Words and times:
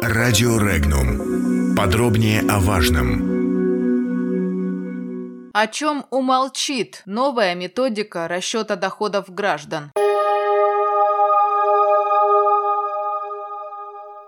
Радио 0.00 0.58
Регнум. 0.58 1.74
Подробнее 1.76 2.40
о 2.48 2.58
важном. 2.60 3.32
О 5.54 5.66
чем 5.66 6.06
умолчит 6.10 7.02
новая 7.06 7.54
методика 7.54 8.26
расчета 8.28 8.76
доходов 8.76 9.32
граждан? 9.32 9.92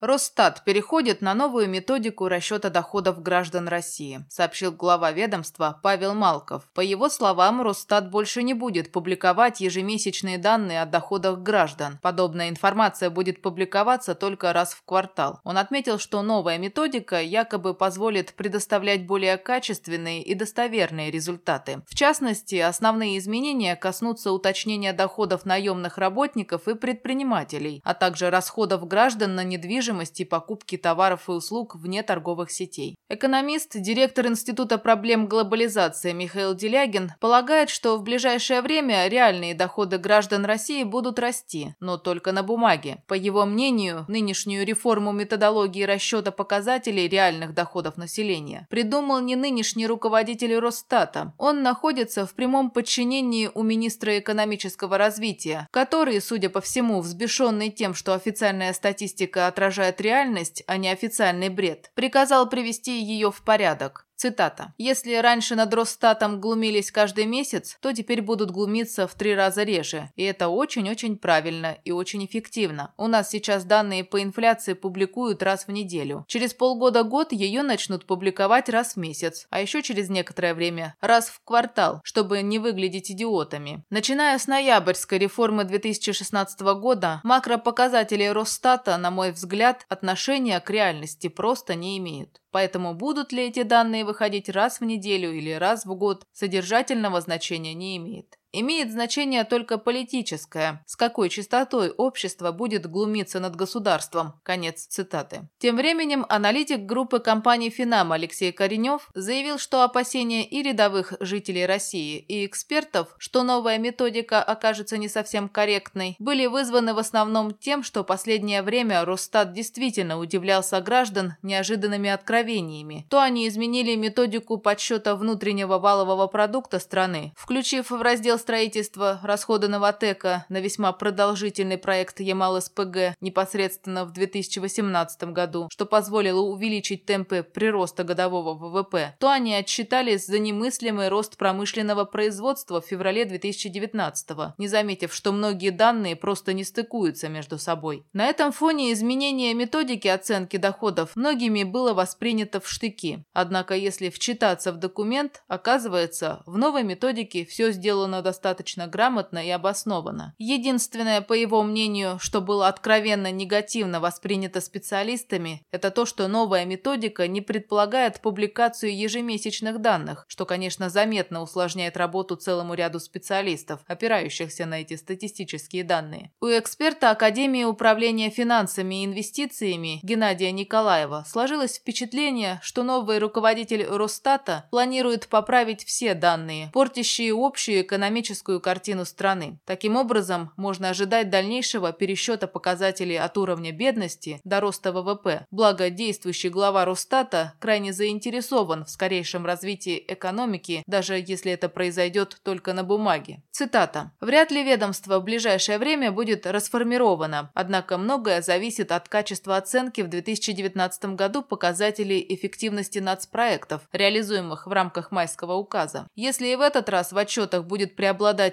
Росстат 0.00 0.62
переходит 0.62 1.22
на 1.22 1.34
новую 1.34 1.68
методику 1.68 2.28
расчета 2.28 2.70
доходов 2.70 3.20
граждан 3.20 3.66
России, 3.66 4.24
сообщил 4.30 4.70
глава 4.70 5.10
ведомства 5.10 5.80
Павел 5.82 6.14
Малков. 6.14 6.68
По 6.72 6.80
его 6.80 7.08
словам, 7.08 7.62
Росстат 7.62 8.08
больше 8.08 8.44
не 8.44 8.54
будет 8.54 8.92
публиковать 8.92 9.60
ежемесячные 9.60 10.38
данные 10.38 10.82
о 10.82 10.86
доходах 10.86 11.40
граждан. 11.40 11.98
Подобная 12.00 12.48
информация 12.48 13.10
будет 13.10 13.42
публиковаться 13.42 14.14
только 14.14 14.52
раз 14.52 14.72
в 14.72 14.84
квартал. 14.84 15.40
Он 15.42 15.58
отметил, 15.58 15.98
что 15.98 16.22
новая 16.22 16.58
методика 16.58 17.20
якобы 17.20 17.74
позволит 17.74 18.34
предоставлять 18.34 19.04
более 19.04 19.36
качественные 19.36 20.22
и 20.22 20.34
достоверные 20.34 21.10
результаты. 21.10 21.82
В 21.88 21.96
частности, 21.96 22.54
основные 22.54 23.18
изменения 23.18 23.74
коснутся 23.74 24.30
уточнения 24.30 24.92
доходов 24.92 25.44
наемных 25.44 25.98
работников 25.98 26.68
и 26.68 26.76
предпринимателей, 26.76 27.82
а 27.84 27.94
также 27.94 28.30
расходов 28.30 28.86
граждан 28.86 29.34
на 29.34 29.42
недвижимость 29.42 29.87
недвижимости 29.88 30.22
и 30.22 30.24
покупки 30.24 30.76
товаров 30.76 31.28
и 31.28 31.32
услуг 31.32 31.76
вне 31.76 32.02
торговых 32.02 32.50
сетей. 32.50 32.96
Экономист, 33.08 33.72
директор 33.74 34.26
Института 34.26 34.78
проблем 34.78 35.26
глобализации 35.26 36.12
Михаил 36.12 36.54
Делягин 36.54 37.12
полагает, 37.20 37.70
что 37.70 37.96
в 37.96 38.02
ближайшее 38.02 38.60
время 38.60 39.08
реальные 39.08 39.54
доходы 39.54 39.98
граждан 39.98 40.44
России 40.44 40.84
будут 40.84 41.18
расти, 41.18 41.74
но 41.80 41.96
только 41.96 42.32
на 42.32 42.42
бумаге. 42.42 43.02
По 43.06 43.14
его 43.14 43.46
мнению, 43.46 44.04
нынешнюю 44.08 44.66
реформу 44.66 45.12
методологии 45.12 45.84
расчета 45.84 46.30
показателей 46.32 47.08
реальных 47.08 47.54
доходов 47.54 47.96
населения 47.96 48.66
придумал 48.70 49.20
не 49.20 49.36
нынешний 49.36 49.86
руководитель 49.86 50.58
Росстата. 50.58 51.32
Он 51.38 51.62
находится 51.62 52.26
в 52.26 52.34
прямом 52.34 52.70
подчинении 52.70 53.50
у 53.54 53.62
министра 53.62 54.18
экономического 54.18 54.98
развития, 54.98 55.68
который, 55.70 56.20
судя 56.20 56.50
по 56.50 56.60
всему, 56.60 57.00
взбешенный 57.00 57.70
тем, 57.70 57.94
что 57.94 58.14
официальная 58.14 58.72
статистика 58.72 59.46
отражает 59.46 59.77
отражает 59.78 60.00
реальность, 60.00 60.64
а 60.66 60.76
не 60.76 60.90
официальный 60.90 61.48
бред, 61.48 61.92
приказал 61.94 62.48
привести 62.48 63.00
ее 63.00 63.30
в 63.30 63.42
порядок. 63.42 64.07
Цитата. 64.18 64.74
«Если 64.78 65.14
раньше 65.14 65.54
над 65.54 65.72
Росстатом 65.72 66.40
глумились 66.40 66.90
каждый 66.90 67.24
месяц, 67.24 67.78
то 67.80 67.92
теперь 67.92 68.20
будут 68.20 68.50
глумиться 68.50 69.06
в 69.06 69.14
три 69.14 69.32
раза 69.32 69.62
реже. 69.62 70.10
И 70.16 70.24
это 70.24 70.48
очень-очень 70.48 71.16
правильно 71.18 71.78
и 71.84 71.92
очень 71.92 72.26
эффективно. 72.26 72.92
У 72.96 73.06
нас 73.06 73.30
сейчас 73.30 73.62
данные 73.62 74.02
по 74.02 74.20
инфляции 74.20 74.72
публикуют 74.72 75.44
раз 75.44 75.68
в 75.68 75.70
неделю. 75.70 76.24
Через 76.26 76.52
полгода-год 76.52 77.30
ее 77.30 77.62
начнут 77.62 78.06
публиковать 78.06 78.68
раз 78.68 78.94
в 78.94 78.96
месяц, 78.96 79.46
а 79.50 79.60
еще 79.60 79.82
через 79.82 80.08
некоторое 80.08 80.52
время 80.52 80.96
раз 81.00 81.28
в 81.28 81.40
квартал, 81.44 82.00
чтобы 82.02 82.42
не 82.42 82.58
выглядеть 82.58 83.12
идиотами. 83.12 83.84
Начиная 83.88 84.36
с 84.36 84.48
ноябрьской 84.48 85.18
реформы 85.18 85.62
2016 85.62 86.60
года, 86.60 87.20
макропоказатели 87.22 88.24
Росстата, 88.24 88.96
на 88.96 89.12
мой 89.12 89.30
взгляд, 89.30 89.86
отношения 89.88 90.58
к 90.58 90.70
реальности 90.70 91.28
просто 91.28 91.76
не 91.76 91.98
имеют. 91.98 92.40
Поэтому 92.50 92.94
будут 92.94 93.32
ли 93.32 93.46
эти 93.48 93.62
данные 93.62 94.04
выходить 94.04 94.48
раз 94.48 94.80
в 94.80 94.84
неделю 94.84 95.32
или 95.32 95.52
раз 95.52 95.84
в 95.84 95.94
год, 95.94 96.24
содержательного 96.32 97.20
значения 97.20 97.74
не 97.74 97.96
имеет. 97.98 98.38
Имеет 98.50 98.90
значение 98.90 99.44
только 99.44 99.76
политическое, 99.76 100.82
с 100.86 100.96
какой 100.96 101.28
частотой 101.28 101.90
общество 101.90 102.50
будет 102.50 102.86
глумиться 102.86 103.40
над 103.40 103.54
государством. 103.56 104.40
Конец 104.42 104.86
цитаты. 104.86 105.48
Тем 105.58 105.76
временем 105.76 106.24
аналитик 106.30 106.80
группы 106.80 107.18
компаний 107.18 107.68
«Финам» 107.68 108.10
Алексей 108.10 108.50
Коренев 108.50 109.10
заявил, 109.14 109.58
что 109.58 109.82
опасения 109.82 110.46
и 110.46 110.62
рядовых 110.62 111.12
жителей 111.20 111.66
России, 111.66 112.18
и 112.18 112.46
экспертов, 112.46 113.14
что 113.18 113.42
новая 113.42 113.76
методика 113.76 114.42
окажется 114.42 114.96
не 114.96 115.08
совсем 115.08 115.50
корректной, 115.50 116.16
были 116.18 116.46
вызваны 116.46 116.94
в 116.94 116.98
основном 116.98 117.52
тем, 117.52 117.82
что 117.82 118.02
последнее 118.02 118.62
время 118.62 119.04
Росстат 119.04 119.52
действительно 119.52 120.18
удивлялся 120.18 120.80
граждан 120.80 121.34
неожиданными 121.42 122.08
откровениями. 122.08 123.06
То 123.10 123.20
они 123.20 123.46
изменили 123.46 123.94
методику 123.94 124.56
подсчета 124.56 125.16
внутреннего 125.16 125.78
валового 125.78 126.28
продукта 126.28 126.78
страны, 126.78 127.34
включив 127.36 127.90
в 127.90 128.00
раздел 128.00 128.37
строительства 128.38 129.20
расходы 129.22 129.68
Новотека 129.68 130.46
на 130.48 130.60
весьма 130.60 130.92
продолжительный 130.92 131.78
проект 131.78 132.20
Ямал-СПГ 132.20 133.16
непосредственно 133.20 134.04
в 134.04 134.12
2018 134.12 135.24
году, 135.32 135.68
что 135.70 135.86
позволило 135.86 136.40
увеличить 136.40 137.04
темпы 137.04 137.42
прироста 137.42 138.04
годового 138.04 138.54
ВВП, 138.54 139.16
то 139.18 139.30
они 139.30 139.54
отчитались 139.54 140.26
за 140.26 140.38
немыслимый 140.38 141.08
рост 141.08 141.36
промышленного 141.36 142.04
производства 142.04 142.80
в 142.80 142.86
феврале 142.86 143.24
2019 143.24 144.28
не 144.58 144.68
заметив, 144.68 145.14
что 145.14 145.32
многие 145.32 145.70
данные 145.70 146.16
просто 146.16 146.52
не 146.52 146.64
стыкуются 146.64 147.28
между 147.28 147.58
собой. 147.58 148.04
На 148.12 148.26
этом 148.26 148.52
фоне 148.52 148.92
изменение 148.92 149.54
методики 149.54 150.08
оценки 150.08 150.56
доходов 150.56 151.16
многими 151.16 151.64
было 151.64 151.94
воспринято 151.94 152.60
в 152.60 152.68
штыки. 152.68 153.24
Однако, 153.32 153.74
если 153.74 154.10
вчитаться 154.10 154.72
в 154.72 154.76
документ, 154.76 155.42
оказывается, 155.48 156.42
в 156.46 156.58
новой 156.58 156.82
методике 156.82 157.44
все 157.44 157.70
сделано 157.72 158.22
достаточно 158.28 158.86
грамотно 158.86 159.38
и 159.38 159.48
обоснованно. 159.48 160.34
Единственное, 160.38 161.22
по 161.22 161.32
его 161.32 161.62
мнению, 161.62 162.18
что 162.20 162.42
было 162.42 162.68
откровенно 162.68 163.32
негативно 163.32 164.00
воспринято 164.00 164.60
специалистами, 164.60 165.62
это 165.70 165.90
то, 165.90 166.04
что 166.04 166.28
новая 166.28 166.66
методика 166.66 167.26
не 167.26 167.40
предполагает 167.40 168.20
публикацию 168.20 168.94
ежемесячных 168.94 169.80
данных, 169.80 170.26
что, 170.28 170.44
конечно, 170.44 170.90
заметно 170.90 171.40
усложняет 171.40 171.96
работу 171.96 172.36
целому 172.36 172.74
ряду 172.74 173.00
специалистов, 173.00 173.80
опирающихся 173.86 174.66
на 174.66 174.82
эти 174.82 174.96
статистические 174.96 175.84
данные. 175.84 176.30
У 176.40 176.46
эксперта 176.46 177.10
Академии 177.10 177.64
управления 177.64 178.28
финансами 178.28 179.02
и 179.02 179.04
инвестициями 179.06 180.00
Геннадия 180.02 180.52
Николаева 180.52 181.24
сложилось 181.26 181.76
впечатление, 181.76 182.60
что 182.62 182.82
новый 182.82 183.18
руководитель 183.20 183.84
Росстата 183.84 184.66
планирует 184.70 185.28
поправить 185.28 185.84
все 185.84 186.12
данные, 186.12 186.70
портящие 186.74 187.32
общую 187.34 187.80
экономическую 187.80 188.17
экономическую 188.18 188.60
картину 188.60 189.04
страны. 189.04 189.58
Таким 189.64 189.96
образом, 189.96 190.50
можно 190.56 190.90
ожидать 190.90 191.30
дальнейшего 191.30 191.92
пересчета 191.92 192.48
показателей 192.48 193.16
от 193.16 193.38
уровня 193.38 193.72
бедности 193.72 194.40
до 194.44 194.60
роста 194.60 194.92
ВВП. 194.92 195.46
Благо, 195.50 195.90
действующий 195.90 196.48
глава 196.48 196.84
Росстата 196.84 197.54
крайне 197.60 197.92
заинтересован 197.92 198.84
в 198.84 198.90
скорейшем 198.90 199.46
развитии 199.46 200.04
экономики, 200.08 200.82
даже 200.86 201.14
если 201.14 201.52
это 201.52 201.68
произойдет 201.68 202.38
только 202.42 202.72
на 202.72 202.82
бумаге. 202.82 203.42
Цитата. 203.52 204.12
«Вряд 204.20 204.50
ли 204.50 204.64
ведомство 204.64 205.20
в 205.20 205.24
ближайшее 205.24 205.78
время 205.78 206.10
будет 206.10 206.46
расформировано, 206.46 207.50
однако 207.54 207.98
многое 207.98 208.42
зависит 208.42 208.90
от 208.92 209.08
качества 209.08 209.56
оценки 209.56 210.00
в 210.00 210.08
2019 210.08 211.16
году 211.16 211.42
показателей 211.42 212.24
эффективности 212.28 212.98
нацпроектов, 212.98 213.82
реализуемых 213.92 214.66
в 214.66 214.72
рамках 214.72 215.12
майского 215.12 215.54
указа. 215.54 216.08
Если 216.16 216.48
и 216.48 216.56
в 216.56 216.60
этот 216.60 216.88
раз 216.88 217.12
в 217.12 217.18
отчетах 217.18 217.64
будет 217.64 217.94
преобладать 217.94 218.07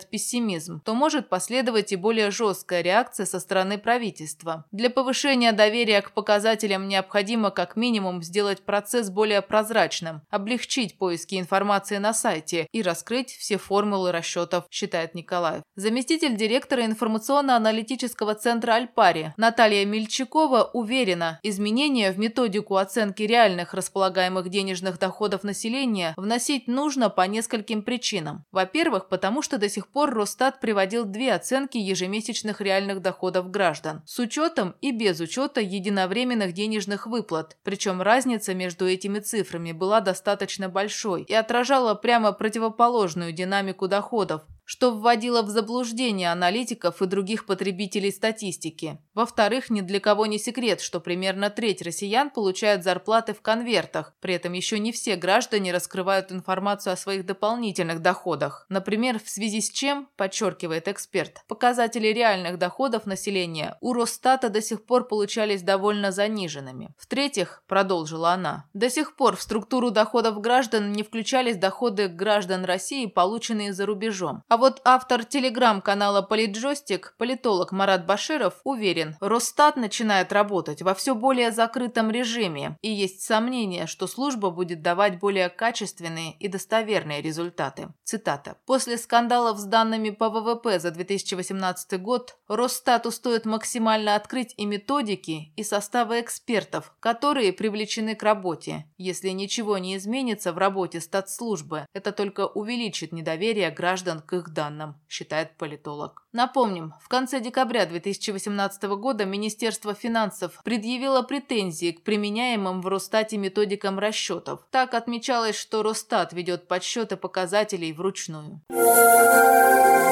пессимизм, 0.09 0.81
то 0.81 0.93
может 0.93 1.29
последовать 1.29 1.91
и 1.91 1.95
более 1.95 2.31
жесткая 2.31 2.81
реакция 2.81 3.25
со 3.25 3.39
стороны 3.39 3.77
правительства. 3.77 4.65
Для 4.71 4.89
повышения 4.89 5.51
доверия 5.51 6.01
к 6.01 6.11
показателям 6.11 6.87
необходимо 6.87 7.51
как 7.51 7.75
минимум 7.75 8.23
сделать 8.23 8.63
процесс 8.63 9.09
более 9.09 9.41
прозрачным, 9.41 10.21
облегчить 10.29 10.97
поиски 10.97 11.39
информации 11.39 11.97
на 11.97 12.13
сайте 12.13 12.67
и 12.71 12.81
раскрыть 12.81 13.31
все 13.31 13.57
формулы 13.57 14.11
расчетов, 14.11 14.65
считает 14.69 15.15
Николаев. 15.15 15.63
Заместитель 15.75 16.35
директора 16.35 16.85
информационно-аналитического 16.85 18.35
центра 18.35 18.73
«Альпари» 18.73 19.33
Наталья 19.37 19.85
Мельчакова 19.85 20.69
уверена, 20.73 21.39
изменения 21.43 22.11
в 22.11 22.19
методику 22.19 22.77
оценки 22.77 23.23
реальных 23.23 23.73
располагаемых 23.73 24.49
денежных 24.49 24.99
доходов 24.99 25.43
населения 25.43 26.13
вносить 26.17 26.67
нужно 26.67 27.09
по 27.09 27.21
нескольким 27.27 27.81
причинам. 27.81 28.45
Во-первых, 28.51 29.09
потому 29.09 29.41
что 29.45 29.59
до 29.59 29.69
сих 29.69 29.87
пор 29.87 30.13
Росстат 30.13 30.59
приводил 30.59 31.05
две 31.05 31.31
оценки 31.31 31.77
ежемесячных 31.77 32.61
реальных 32.61 33.01
доходов 33.01 33.51
граждан 33.51 34.01
с 34.07 34.17
учетом 34.17 34.75
и 34.81 34.91
без 34.91 35.19
учета 35.19 35.61
единовременных 35.61 36.51
денежных 36.51 37.05
выплат, 37.05 37.55
причем 37.63 38.01
разница 38.01 38.55
между 38.55 38.87
этими 38.87 39.19
цифрами 39.19 39.71
была 39.71 40.01
достаточно 40.01 40.67
большой 40.67 41.21
и 41.21 41.33
отражала 41.33 41.93
прямо 41.93 42.31
противоположную 42.31 43.31
динамику 43.33 43.87
доходов, 43.87 44.41
что 44.65 44.91
вводило 44.91 45.43
в 45.43 45.49
заблуждение 45.49 46.31
аналитиков 46.31 47.01
и 47.03 47.05
других 47.05 47.45
потребителей 47.45 48.11
статистики. 48.11 48.97
Во-вторых, 49.15 49.69
ни 49.69 49.79
для 49.79 50.01
кого 50.01 50.25
не 50.25 50.37
секрет, 50.37 50.81
что 50.81 50.99
примерно 50.99 51.49
треть 51.49 51.81
россиян 51.81 52.29
получают 52.29 52.83
зарплаты 52.83 53.33
в 53.33 53.41
конвертах. 53.41 54.13
При 54.19 54.33
этом 54.33 54.51
еще 54.51 54.77
не 54.77 54.91
все 54.91 55.15
граждане 55.15 55.71
раскрывают 55.71 56.33
информацию 56.33 56.91
о 56.93 56.97
своих 56.97 57.25
дополнительных 57.25 58.01
доходах. 58.01 58.65
Например, 58.67 59.17
в 59.17 59.29
связи 59.29 59.61
с 59.61 59.71
чем, 59.71 60.09
подчеркивает 60.17 60.89
эксперт, 60.89 61.39
показатели 61.47 62.09
реальных 62.09 62.59
доходов 62.59 63.05
населения 63.05 63.77
у 63.79 63.93
Росстата 63.93 64.49
до 64.49 64.61
сих 64.61 64.85
пор 64.85 65.07
получались 65.07 65.61
довольно 65.61 66.11
заниженными. 66.11 66.93
В-третьих, 66.97 67.63
продолжила 67.67 68.31
она, 68.31 68.65
до 68.73 68.89
сих 68.89 69.15
пор 69.15 69.37
в 69.37 69.41
структуру 69.41 69.91
доходов 69.91 70.41
граждан 70.41 70.91
не 70.91 71.03
включались 71.03 71.55
доходы 71.55 72.09
граждан 72.09 72.65
России, 72.65 73.05
полученные 73.05 73.71
за 73.71 73.85
рубежом. 73.85 74.43
А 74.49 74.57
вот 74.57 74.81
автор 74.83 75.23
телеграм-канала 75.23 76.21
«Политджойстик», 76.21 77.15
политолог 77.17 77.71
Марат 77.71 78.05
Баширов, 78.05 78.59
уверен, 78.65 79.04
Росстат 79.19 79.75
начинает 79.75 80.31
работать 80.31 80.81
во 80.81 80.93
все 80.93 81.15
более 81.15 81.51
закрытом 81.51 82.11
режиме, 82.11 82.77
и 82.81 82.91
есть 82.91 83.21
сомнение, 83.21 83.87
что 83.87 84.07
служба 84.07 84.49
будет 84.49 84.81
давать 84.81 85.19
более 85.19 85.49
качественные 85.49 86.33
и 86.33 86.47
достоверные 86.47 87.21
результаты. 87.21 87.89
Цитата. 88.03 88.57
«После 88.65 88.97
скандалов 88.97 89.59
с 89.59 89.65
данными 89.65 90.09
по 90.09 90.29
ВВП 90.29 90.79
за 90.79 90.91
2018 90.91 92.01
год 92.01 92.37
Росстату 92.47 93.11
стоит 93.11 93.45
максимально 93.45 94.15
открыть 94.15 94.53
и 94.57 94.65
методики, 94.65 95.53
и 95.55 95.63
составы 95.63 96.21
экспертов, 96.21 96.93
которые 96.99 97.53
привлечены 97.53 98.15
к 98.15 98.23
работе. 98.23 98.85
Если 98.97 99.29
ничего 99.29 99.77
не 99.77 99.97
изменится 99.97 100.53
в 100.53 100.57
работе 100.57 101.01
статслужбы, 101.01 101.85
это 101.93 102.11
только 102.11 102.47
увеличит 102.47 103.11
недоверие 103.11 103.71
граждан 103.71 104.21
к 104.21 104.33
их 104.33 104.49
данным, 104.53 104.95
считает 105.07 105.57
политолог. 105.57 106.25
Напомним, 106.31 106.93
в 107.01 107.07
конце 107.07 107.39
декабря 107.39 107.85
2018 107.85 108.83
года 108.95 109.25
Министерство 109.25 109.93
финансов 109.93 110.59
предъявило 110.63 111.21
претензии 111.23 111.91
к 111.91 112.01
применяемым 112.03 112.81
в 112.81 112.87
Росстате 112.87 113.37
методикам 113.37 113.99
расчетов. 113.99 114.59
Так 114.71 114.93
отмечалось, 114.93 115.55
что 115.55 115.83
Росстат 115.83 116.33
ведет 116.33 116.67
подсчеты 116.67 117.15
показателей 117.15 117.93
вручную. 117.93 118.61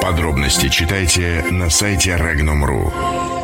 Подробности 0.02 0.68
читайте 0.68 1.44
на 1.50 1.70
сайте 1.70 2.10
Regnum.ru. 2.10 3.43